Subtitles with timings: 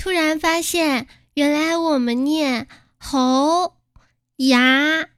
[0.00, 2.66] 突然发现，原来我们念
[2.96, 3.74] 喉、
[4.36, 5.08] 牙、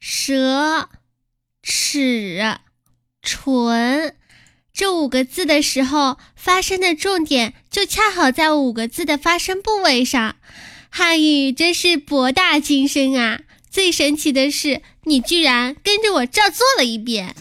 [0.00, 0.88] 舌、
[1.62, 2.58] 齿、
[3.22, 4.16] 唇
[4.72, 10.34] 这五个字的时候，发声的重点就恰好在五个字的发声部位上。
[10.90, 13.42] 汉语真是博大精深啊！
[13.70, 17.36] 最神奇的是，你居然跟着我照做了一遍。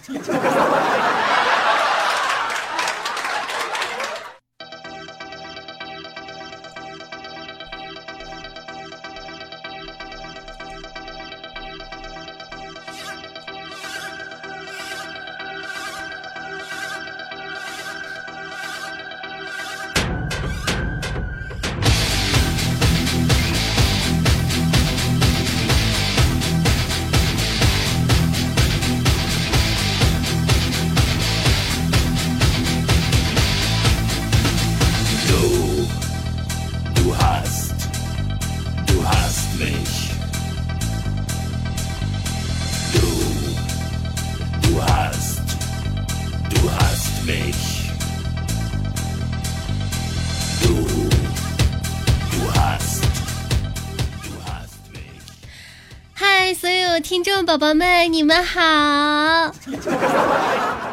[57.45, 59.53] 宝宝们，你们好！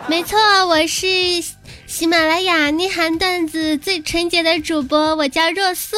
[0.06, 1.06] 没错，我是
[1.86, 5.96] 喜马拉雅内涵段子最纯洁的主播，我叫若素。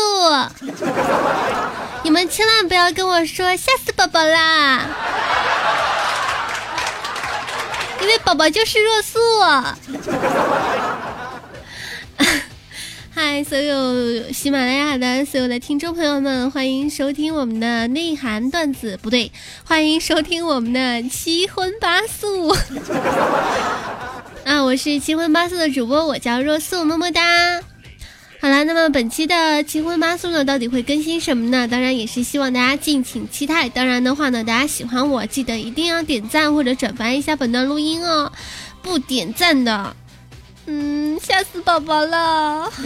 [2.04, 4.82] 你们千万不要跟我说吓死宝宝啦，
[8.00, 9.18] 因为宝宝就是若素。
[13.16, 19.30] 嗨，所有喜马拉雅的所有的听众朋友们，欢迎收听我们的内涵段子，不对，
[19.62, 22.48] 欢迎收听我们的七荤八素。
[24.44, 27.22] 啊，我是七荤八素的主播，我叫若素，么么哒。
[28.40, 31.68] 好啦，那么本期的七荤八素呢，到底会更新什么呢？
[31.68, 33.68] 当然也是希望大家敬请期待。
[33.68, 38.32] 当然的话呢，大家喜欢我，记得一定要点赞或者转发一下本段录音哦。
[38.82, 39.94] 不点赞的。
[40.66, 42.72] 嗯，吓死宝宝了！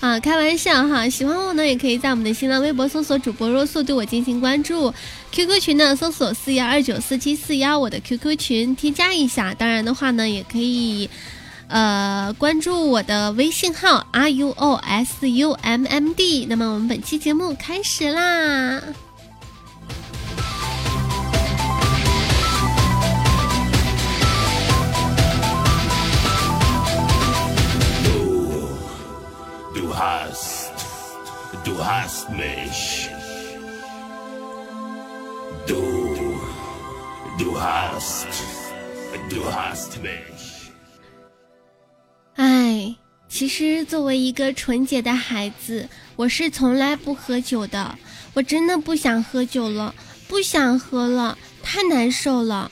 [0.00, 4.94] 啊，开玩笑哈，喜欢我呢，也可以在我们的新浪微博搜索主播若素，对我进行关注。
[5.32, 9.52] QQ 群呢，搜索四幺二九四七四幺，我的 QQ 群添加一下。
[9.52, 11.10] 当然的话呢，也可以
[11.68, 16.46] 呃关注我的微信号 R U O S U M M D。
[16.48, 18.80] 那么我们本期节目开始啦！
[42.34, 42.96] 哎，
[43.28, 47.96] 其实作为一个纯洁的孩子，我是从来不喝酒的。
[48.34, 49.94] 我真的不想喝酒了，
[50.26, 52.70] 不想喝了，太难受了。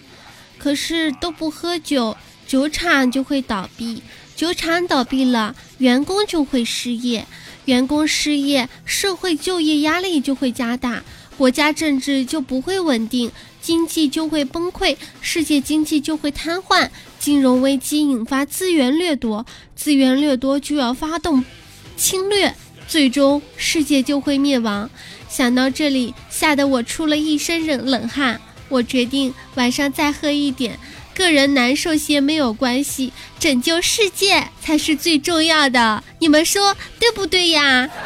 [0.59, 2.17] 可是都不喝酒，
[2.47, 4.03] 酒厂就会倒闭，
[4.35, 7.25] 酒厂倒闭了，员工就会失业。
[7.67, 11.05] 员工失业，社会就业压力就会加大，
[11.37, 16.89] 国家政治就不会稳定，经济就会崩溃，世界经济就会瘫痪，
[17.19, 19.45] 金融危机引发资源掠夺，
[19.75, 21.45] 资源掠夺就要发动
[21.97, 22.55] 侵略，
[22.89, 24.89] 最终世界就会灭亡。
[25.29, 28.41] 想到这里，吓得我出了一身冷冷汗。
[28.69, 30.77] 我决定晚上再喝一点。
[31.17, 36.05] 个人难受些没有关系，拯救世界才是最重要的。
[36.19, 37.89] 你们说对不对呀？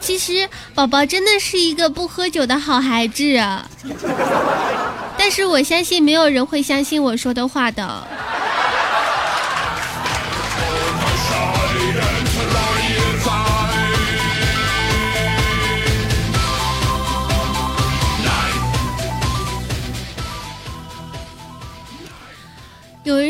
[0.00, 3.38] 其实宝宝真的是一个不喝酒的好孩子，
[5.18, 8.06] 但是我相信没有人会相信我说的话的。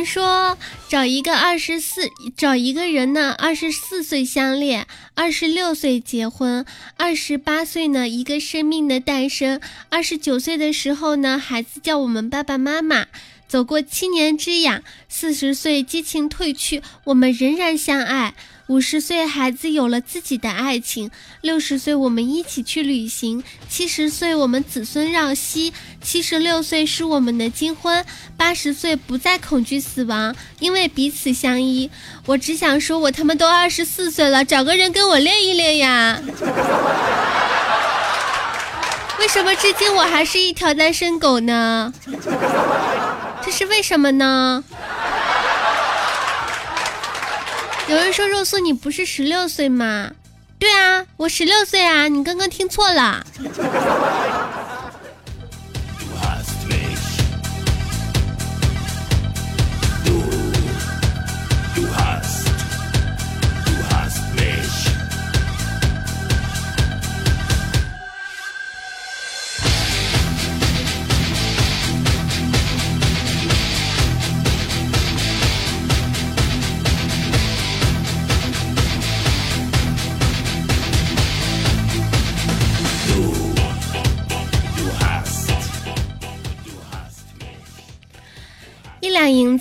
[0.07, 0.57] 说，
[0.89, 6.65] 找一个二十四，找一个人呢，二十四岁相恋，二十六岁结婚，
[6.97, 13.07] 二十八岁呢，一个生命的诞生，二十九岁的时候呢，孩子叫我们爸爸妈妈。
[13.49, 18.35] 走过七年之痒，四十岁激情褪去，我们仍然相爱。
[18.69, 21.09] 五十岁，孩子有了自己的爱情；
[21.41, 25.73] 六十岁，我们一起去旅行；七十岁，我们子孙绕膝；
[26.03, 28.03] 七十六岁是我们的金婚；
[28.37, 31.89] 八十岁不再恐惧死亡，因为彼此相依。
[32.27, 36.21] 我只想说，我他妈都二十四岁了，找个人跟我练一练呀！
[39.21, 41.93] 为什么至今我还是一条单身狗呢？
[43.45, 44.65] 这是为什么呢？
[47.89, 50.11] 有人说肉素你不是十六岁吗？
[50.59, 53.25] 对啊，我十六岁啊，你刚刚听错了。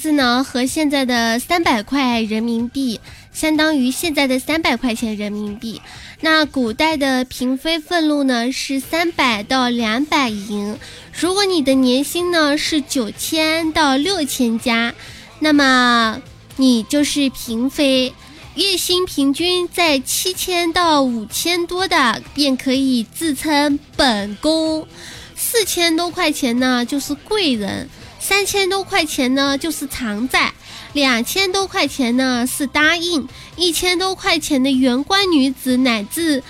[0.05, 2.99] 子呢和现在的三百块人民币
[3.33, 5.81] 相当于现在的三百块钱人民币。
[6.21, 10.77] 那古代的嫔妃俸禄呢是三百到两百银。
[11.11, 14.93] 如果你的年薪呢是九千到六千加，
[15.39, 16.21] 那么
[16.57, 18.13] 你就是嫔妃。
[18.53, 24.87] 月薪平均在七千到五千多的，便可以自称本宫。
[25.35, 27.89] 四千多块钱呢就是贵人。
[28.27, 30.49] 三千多块钱呢，就是常在；
[30.93, 33.21] 两千多块钱呢是答应；
[33.55, 36.41] 一千多块钱的元官女子，乃至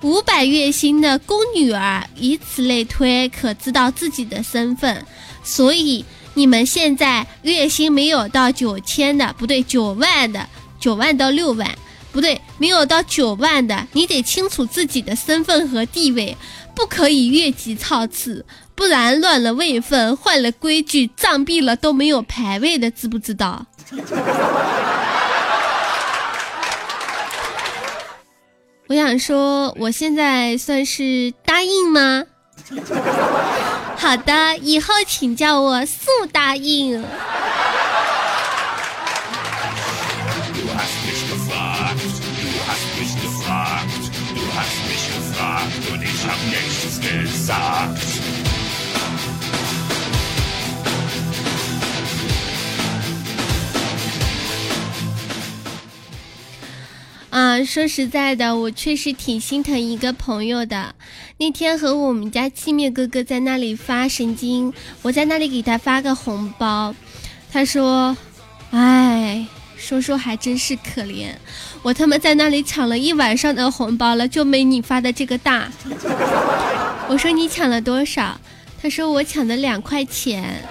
[0.00, 5.06] 五百月薪的宫女儿，以此类推，可知道自己的身份。
[5.44, 10.48] 所以你们现在月薪没有到九千的，不对，九万的，
[10.80, 11.78] 九万到六万，
[12.10, 16.36] 不对，没有到九万的，你得清楚自己的身份和地位，
[16.74, 18.44] 不可以越级操持。
[18.74, 23.66] 不然乱了位分，坏了规矩，账毙了都没有排位的，知不知道？
[28.86, 32.24] 我想说，我现在算是答应吗？
[33.96, 37.04] 好的，以后请叫我速答应。
[57.34, 60.94] 啊，说实在的，我确实挺心疼一个朋友的。
[61.38, 64.72] 那天和我们家七面哥哥在那里发神经，
[65.02, 66.94] 我在那里给他发个红包，
[67.52, 68.16] 他说
[68.70, 69.44] ：“哎，
[69.76, 71.30] 说说还真是可怜，
[71.82, 75.68] 我他妈在那里抢了一晚上的红包了，就没你发的这个大。
[77.10, 78.40] ”我说：“你抢了多少？”
[78.80, 80.62] 他说：“我抢的两块钱。”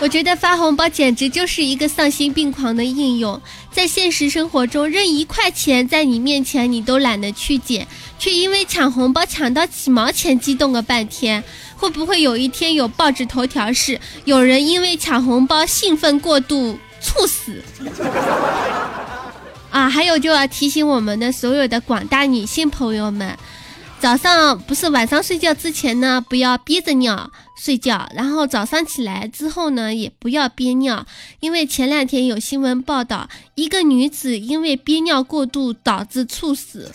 [0.00, 3.40] 我觉得发红包简直就是一个丧心病狂的应用，
[3.72, 7.86] 在现实生活中，扔一块钱在你面前你都懒得去捡，
[8.18, 11.42] 却因为抢红包抢到几毛钱激动个半天。
[11.76, 17.62] 会不会有一天有报纸头条是有人因为抢红包兴奋过度猝死？
[19.70, 23.36] 啊，还有就要提醒我们的所有的广大女性朋友们。
[24.00, 31.04] 早上不是晚上睡觉之前呢，不要憋着尿睡觉，然后早上起来之后呢，也不要憋尿，
[31.40, 36.90] 因为前两天有新闻报道，一个女子因为憋尿过度导致猝死，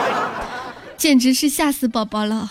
[0.98, 2.50] 简直是吓死宝宝了。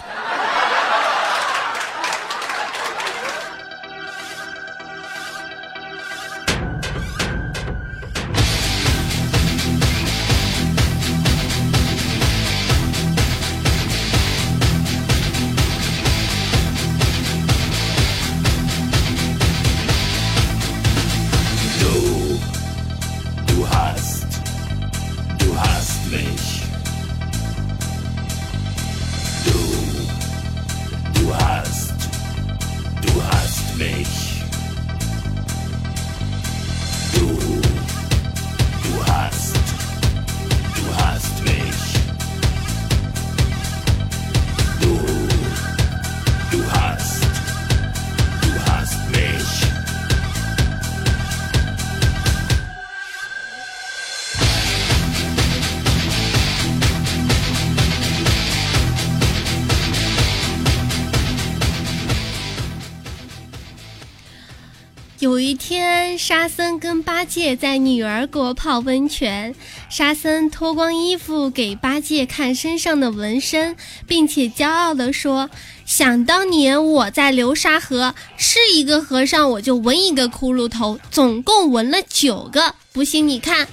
[65.50, 69.56] 一天，沙僧跟八戒在女儿国泡温泉。
[69.90, 73.76] 沙僧脱光衣服给八戒看身上的纹身，
[74.06, 75.50] 并且骄傲地说
[75.88, 82.76] ：“想当年我在流沙河是一个和尚，我就纹一个骷髅头，总共纹了九个。
[82.94, 83.68] 不信你看。”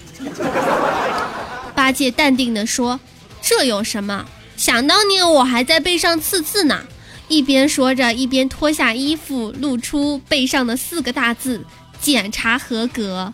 [1.76, 2.98] 八戒淡定地说
[3.42, 4.24] ：“这有什么？
[4.56, 6.86] 想当年我还在背上刺字呢。”
[7.28, 11.64] 一边说着，一边脱下衣服，露出背上的四个大字
[12.00, 13.32] ：“检查合格。”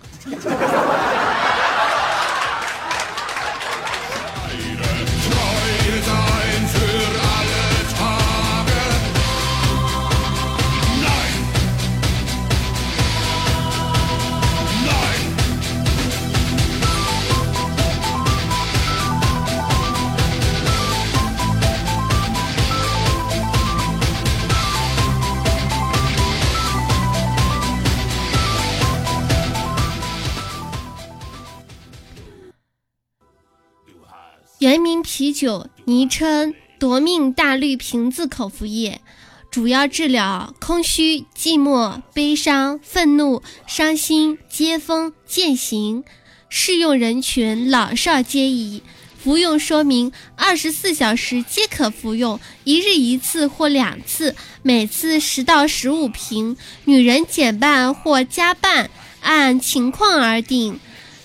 [35.14, 39.02] 啤酒，昵称夺命大绿瓶子口服液，
[39.50, 46.02] 主要治疗空虚、寂寞、悲伤、愤怒、伤心、接风、践行，
[46.48, 48.82] 适用人群老少皆宜。
[49.22, 58.88] 服用说明：二十四小时皆可服用，一日一次或两次，每次十到十五瓶，女人减半或加半，
[59.20, 60.80] 按情况而定。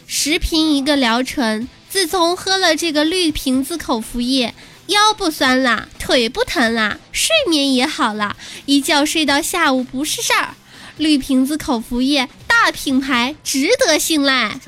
[0.06, 1.70] 十瓶一个疗程。
[1.90, 4.54] 自从喝了这个绿瓶子口服液，
[4.88, 10.56] 腰不酸了，腿不疼了，睡眠也好了，一觉睡到下午不是事儿。
[10.98, 14.60] 绿瓶子口服液，大品牌，值得信赖。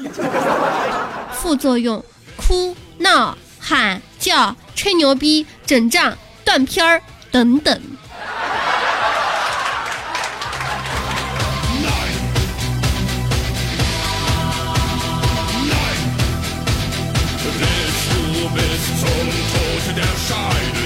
[1.33, 2.03] 副作用：
[2.35, 7.81] 哭、闹、喊、叫、吹牛逼、整仗、断片儿等等。
[18.53, 20.78] bis zum Tod der Scheide.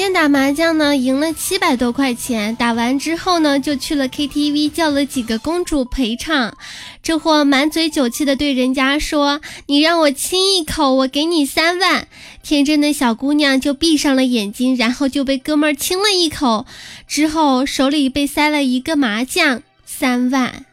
[0.00, 2.56] 天打麻将呢，赢了七百多块钱。
[2.56, 6.56] 打完之后呢，就去了 KTV，叫了几个公主陪唱。
[7.02, 12.08] 这货满嘴酒气的对人家说：“你让我亲一口，我给你三万。”
[12.42, 16.64] 天真的小姑娘就闭上了眼睛，然后就被哥们儿亲了一口，
[17.06, 20.64] 之后手里被塞了一个麻将，三万。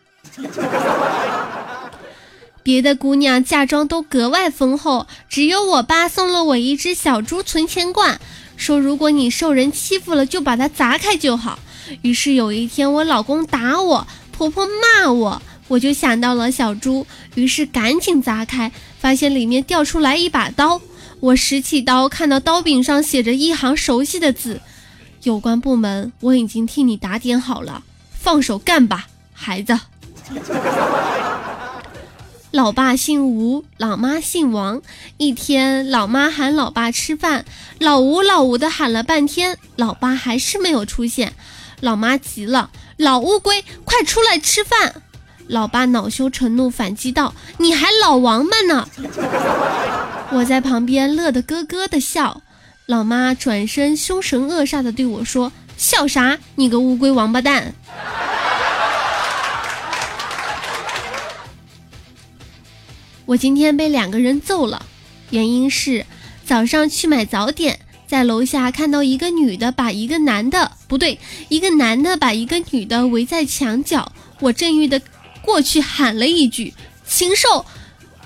[2.64, 8.22] 别的姑娘嫁妆都格外丰厚，只有我爸送了我一只小猪存钱罐。
[8.58, 11.58] 说如果你受人欺负了，就把它砸开就好。
[12.02, 20.82] 于是有一天，我老公打我，婆婆骂我，我就想到了小猪，于是赶紧砸开，发现里面掉出来一把刀。
[21.20, 24.60] 我拾起刀，看到刀柄上写着一行熟悉的字
[25.24, 29.80] ：“有关部门，我已经替你打点好了，放手干吧，孩子。”
[32.58, 34.82] 老爸姓吴，老妈姓王。
[35.18, 37.46] 一天，老妈喊老爸吃饭，
[37.78, 41.34] 老吴老吴的喊了半天，老爸还是没有出现。
[41.82, 45.04] 老妈急了：“老乌龟，快出来吃饭！”
[45.46, 48.90] 老爸恼羞成怒，反击道：“你还老王八呢！”
[50.34, 52.42] 我在旁边乐得咯咯的笑。
[52.88, 56.40] 老妈转身凶神恶煞的对我说：“笑啥？
[56.56, 57.76] 你个乌龟王八蛋！”
[63.28, 64.86] 我今天被两个人揍了，
[65.32, 66.06] 原因是
[66.46, 71.20] 早上去买早点，在楼下看到一个女的把一个男的不对，
[71.50, 75.02] 一个男的把一个女的围在墙角，我正欲的
[75.42, 76.74] 过去喊了一句
[77.06, 77.66] ：“禽兽，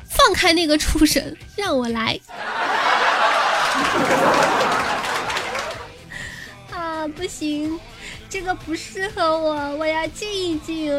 [0.08, 2.20] 放开那个畜生，让我来！”
[6.72, 7.80] 啊，不行，
[8.30, 10.94] 这个不适合我，我要静一静。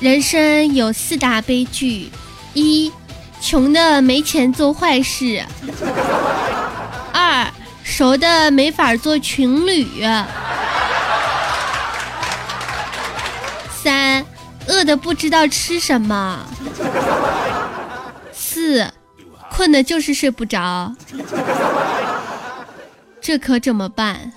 [0.00, 2.10] 人生有四大悲剧：
[2.52, 2.92] 一、
[3.40, 5.42] 穷的没钱做坏事；
[7.10, 7.50] 二、
[7.82, 9.86] 熟的没法做情侣；
[13.82, 14.22] 三、
[14.68, 16.40] 饿的不知道吃什么；
[18.64, 18.90] 四、
[19.50, 20.90] 困的就是睡不着。
[23.20, 24.32] 这可怎么办？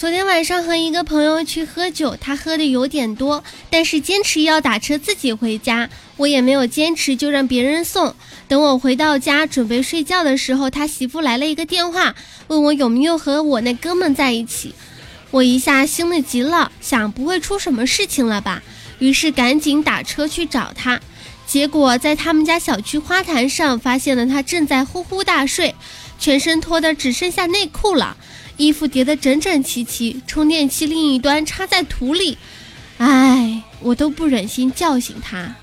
[0.00, 8.14] 昨天晚上和一个朋友去喝酒，他喝的有点多，但是坚持要打车自己回家，我也没有坚持，就让别人送。
[8.48, 12.14] 等我回到家准备睡觉的时候，他媳妇来了一个电话，
[12.46, 14.74] 问我有没有和我那哥们在一起。
[15.32, 18.62] 我一下心里急了，想不会出什么事情了吧？
[19.00, 20.98] 于是赶紧打车去找他。
[21.46, 25.74] 结果在他们家小区花坛上发现了他正在呼呼大睡，
[26.18, 28.16] 全身脱的只剩下内裤了。
[28.60, 32.36] 衣服叠得整整齐齐，充电器另一端插在土里，
[32.98, 35.54] 唉，我都不忍心叫醒他。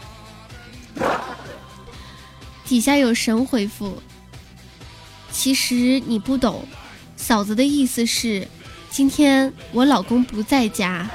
[2.65, 4.01] 底下有神回复，
[5.31, 6.67] 其实你不懂，
[7.15, 8.47] 嫂子的意思是，
[8.89, 11.07] 今天我老公不在家。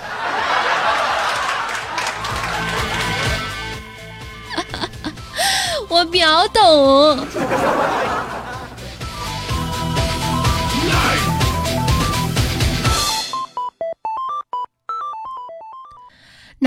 [5.91, 7.27] 我秒懂。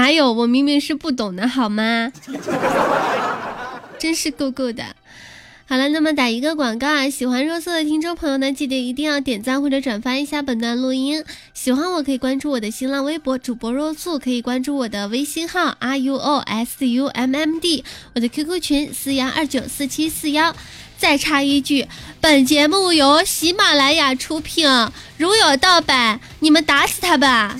[0.06, 0.32] 哪有？
[0.32, 2.12] 我明明是不懂的，好吗？
[3.98, 4.84] 真是够够的。
[5.68, 7.10] 好了，那么打一个广告啊！
[7.10, 11.24] 喜欢肉色的听众朋友呢，记得一定要点赞或者转发一下本段录音。
[11.56, 17.84] 喜欢我可以关注我的新浪微博主播肉素，可以关注我的微信号 r u o s u m m d，
[18.14, 20.56] 我的 QQ 群四幺二九四七四幺。
[20.98, 21.88] 再插一句，
[22.22, 24.66] 本节目由喜马拉雅出品，
[25.18, 27.58] 如有盗版，你们打死他吧！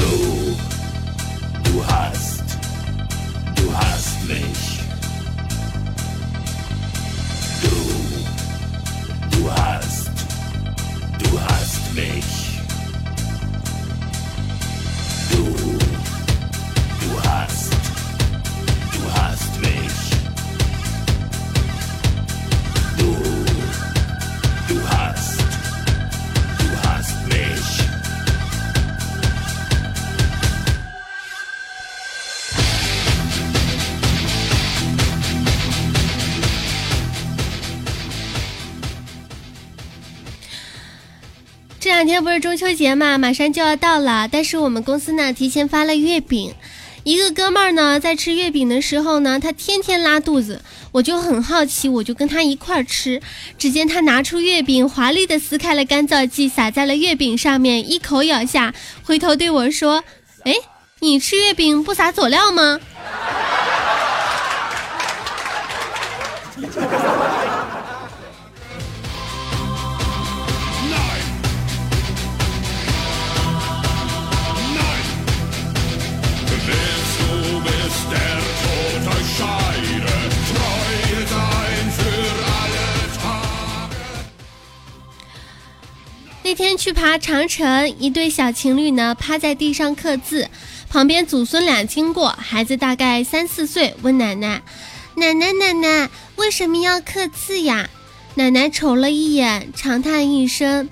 [0.00, 0.56] Du,
[1.64, 2.42] du hast,
[3.54, 4.80] du hast mich.
[7.62, 7.76] Du,
[9.36, 10.10] du hast,
[11.18, 12.19] du hast mich.
[42.00, 44.26] 两天不是中秋节嘛，马上就要到了。
[44.26, 46.54] 但是我们公司呢，提前发了月饼。
[47.04, 53.20] 一个哥们儿呢，在吃月饼的时候呢，他天天拉肚子，我就很好奇，我就跟他一块儿吃。
[53.58, 58.72] 只见他拿出月饼，华丽的撕开了干燥剂，撒在了月饼上面，一口咬下，
[59.04, 60.02] 回头对我说
[60.44, 60.54] ：“哎，
[61.00, 62.80] 你吃月饼不撒佐料吗？”
[86.50, 90.48] 那天去爬长城，一对小情侣呢趴在地上刻字，
[90.88, 94.60] 旁边祖孙俩经过，孩子大概三四岁，问奶奶
[95.14, 97.88] ：“奶奶奶奶，为什么要刻字呀？”
[98.34, 100.88] 奶奶瞅了一眼，长叹一声：“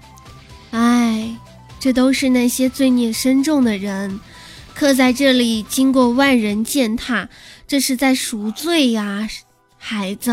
[0.71, 1.37] 哎，
[1.81, 4.21] 这都是那些罪孽深重的人，
[4.77, 7.29] 刻在这里，经过万人践踏，
[7.66, 9.29] 这是在赎罪呀，
[9.77, 10.33] 孩子。”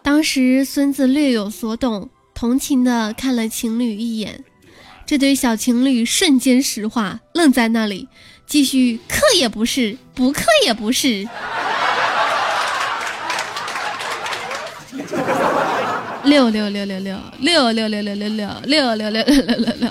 [0.00, 2.08] 当时孙子略有所懂。
[2.36, 4.44] 同情的看了情侣一眼，
[5.06, 8.08] 这对小情侣瞬间石化，愣在那里，
[8.46, 11.26] 继续刻也不是，不刻也不是。
[16.24, 18.28] 六六六六六六六六六六六
[18.66, 19.90] 六六六六六六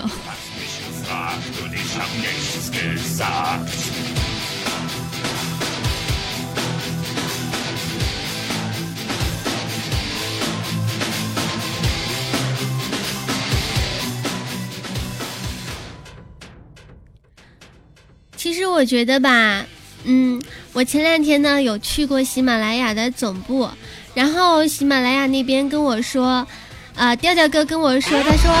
[18.76, 19.64] 我觉得吧，
[20.04, 20.38] 嗯，
[20.74, 23.66] 我前两天呢有去过喜马拉雅的总部，
[24.12, 26.46] 然后喜马拉雅那边跟我说，
[26.94, 28.52] 啊，调调哥跟我说，他说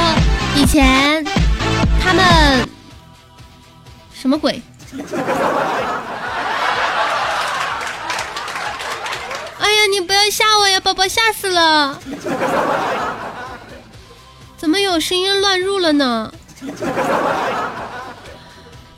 [0.56, 1.22] 以前
[2.02, 2.66] 他们
[4.14, 4.62] 什么鬼？
[9.60, 12.00] 哎呀，你不要吓我呀，宝宝吓死了！
[14.56, 16.32] 怎么有声音乱入了呢？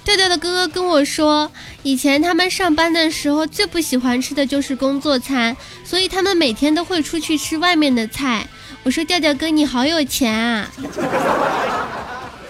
[0.08, 8.48] 调调的哥哥跟我说，以前他们上班的时候最不喜欢吃的就是工作餐，所以他们每天都会出去吃外面的菜。
[8.84, 10.70] 我说调调哥你好有钱啊！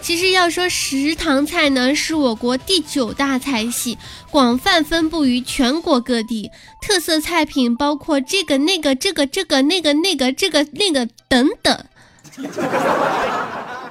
[0.00, 3.98] 其实要说食堂菜呢，是我国第九大菜系，
[4.30, 6.52] 广泛分布于全国各地。
[6.80, 11.76] 特色菜品包括这个、那个、这个、这个、那个、那个、这个、那个等等。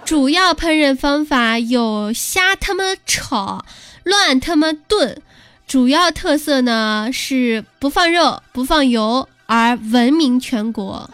[0.08, 3.66] 主要烹饪方法有瞎他妈炒、
[4.04, 5.22] 乱他妈炖。
[5.68, 11.10] 主要特色呢是不放肉、不放油，而闻名全国。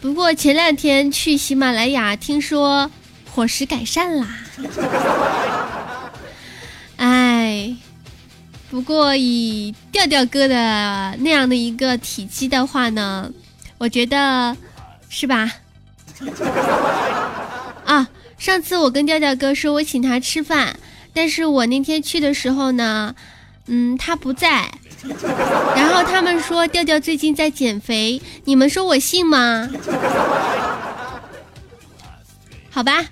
[0.00, 2.90] 不过前两天去喜马拉雅，听说
[3.30, 4.26] 伙食改善啦。
[6.96, 7.76] 哎，
[8.70, 13.30] 不过以调调哥的那样的一个体积的话呢，
[13.76, 14.56] 我觉得
[15.08, 15.52] 是吧？
[17.84, 20.78] 啊，上次我跟调调哥说我请他吃饭，
[21.12, 23.14] 但是我那天去的时候呢，
[23.66, 24.70] 嗯，他不在。
[25.76, 29.68] 然后他们说调调最近在减肥，你们说我信吗？
[32.70, 33.04] 好吧，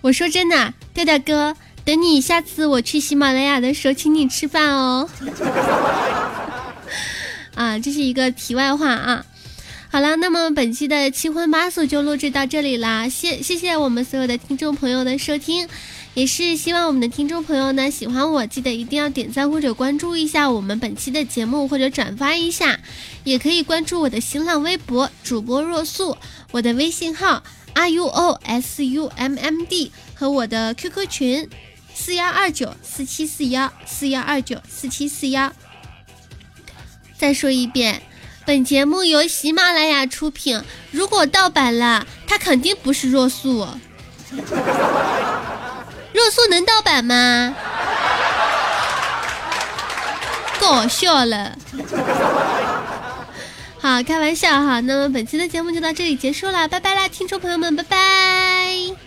[0.00, 1.54] 我说真的，调调哥，
[1.84, 5.08] 等你下次我去喜马拉雅的时候，请你吃饭哦。
[7.54, 9.26] 啊，这是一个题外话啊。
[9.94, 15.68] 好了，那么本期的七荤八素就录制到这里啦，谢谢谢我们所有的听众朋友的收听。
[16.14, 22.80] 也是希望我们的听众朋友呢喜欢我，记得一定要点赞或者关注一下我们本期的节目，或者转发一下，
[23.22, 26.16] 也可以关注我的新浪微博主播若素，
[26.50, 31.48] 我的微信号 r u o s u m m d 和我的 QQ 群
[31.94, 35.52] 四幺二九四七四幺四幺二九四七四幺。
[37.16, 38.02] 再说一遍，
[38.46, 43.66] 本节目由喜马拉雅出品，如果盗版了，它肯定不是若素。
[46.12, 47.54] 若素能盗版吗？
[50.60, 51.56] 搞笑了。
[53.80, 54.80] 好，开玩笑哈。
[54.80, 59.03] 那么本期的节目就到这里结束了，拜拜啦，听众朋友们，拜拜。